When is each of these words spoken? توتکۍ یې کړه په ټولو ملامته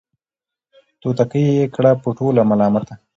توتکۍ 1.01 1.43
یې 1.57 1.65
کړه 1.75 1.91
په 2.01 2.09
ټولو 2.17 2.41
ملامته 2.49 2.93